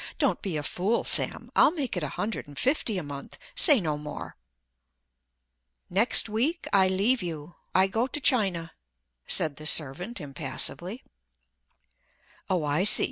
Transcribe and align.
Don't 0.17 0.41
be 0.41 0.57
a 0.57 0.63
fool, 0.63 1.03
Sam; 1.03 1.51
I'll 1.55 1.69
make 1.69 1.95
it 1.95 2.01
a 2.01 2.07
hundred 2.17 2.47
and 2.47 2.57
fifty 2.57 2.97
a 2.97 3.03
month—say 3.03 3.79
no 3.79 3.99
more." 3.99 4.35
"Next 5.91 6.27
week 6.27 6.65
I 6.73 6.87
leave 6.87 7.21
you—I 7.21 7.85
go 7.85 8.07
to 8.07 8.19
China," 8.19 8.71
said 9.27 9.57
the 9.57 9.67
servant 9.67 10.19
impassively. 10.19 11.03
"Oh, 12.49 12.63
I 12.63 12.83
see! 12.83 12.99